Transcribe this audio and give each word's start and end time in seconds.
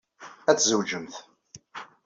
Ad 0.49 0.57
tzewjemt. 0.57 1.15